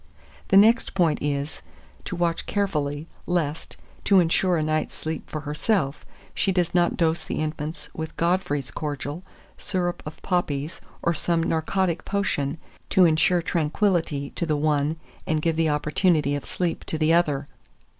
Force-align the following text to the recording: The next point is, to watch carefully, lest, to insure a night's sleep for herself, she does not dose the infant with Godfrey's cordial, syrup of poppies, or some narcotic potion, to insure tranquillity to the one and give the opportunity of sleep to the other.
The 0.47 0.57
next 0.57 0.95
point 0.95 1.21
is, 1.21 1.61
to 2.05 2.15
watch 2.15 2.47
carefully, 2.47 3.07
lest, 3.27 3.77
to 4.05 4.19
insure 4.19 4.57
a 4.57 4.63
night's 4.63 4.95
sleep 4.95 5.29
for 5.29 5.41
herself, 5.41 6.07
she 6.33 6.51
does 6.51 6.73
not 6.73 6.97
dose 6.97 7.23
the 7.23 7.35
infant 7.35 7.87
with 7.93 8.17
Godfrey's 8.17 8.71
cordial, 8.71 9.21
syrup 9.59 10.01
of 10.03 10.19
poppies, 10.23 10.81
or 11.03 11.13
some 11.13 11.43
narcotic 11.43 12.03
potion, 12.03 12.57
to 12.89 13.05
insure 13.05 13.43
tranquillity 13.43 14.31
to 14.31 14.47
the 14.47 14.57
one 14.57 14.95
and 15.27 15.39
give 15.39 15.55
the 15.55 15.69
opportunity 15.69 16.33
of 16.33 16.45
sleep 16.45 16.83
to 16.85 16.97
the 16.97 17.13
other. 17.13 17.47